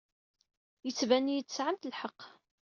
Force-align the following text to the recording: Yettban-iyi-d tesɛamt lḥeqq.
Yettban-iyi-d 0.85 1.47
tesɛamt 1.47 1.89
lḥeqq. 1.93 2.21